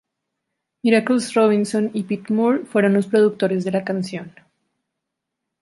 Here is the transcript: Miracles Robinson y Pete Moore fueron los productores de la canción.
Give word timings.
Miracles 0.81 1.35
Robinson 1.35 1.91
y 1.93 2.01
Pete 2.01 2.33
Moore 2.33 2.65
fueron 2.65 2.93
los 2.95 3.05
productores 3.05 3.63
de 3.63 3.69
la 3.71 3.83
canción. 3.83 4.31